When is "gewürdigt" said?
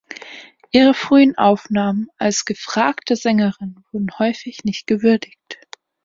4.87-5.59